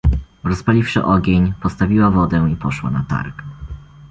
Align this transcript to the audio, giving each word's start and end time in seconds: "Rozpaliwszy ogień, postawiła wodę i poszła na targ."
"Rozpaliwszy 0.43 1.03
ogień, 1.05 1.53
postawiła 1.61 2.11
wodę 2.11 2.49
i 2.53 2.55
poszła 2.55 2.89
na 2.89 3.05
targ." 3.09 3.43